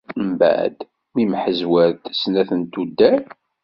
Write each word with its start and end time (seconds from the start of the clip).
Mbeɛd, 0.29 0.75
mi 1.13 1.23
mḥezwaret 1.31 2.03
snat 2.21 2.49
n 2.59 2.61
tuddar. 2.73 3.23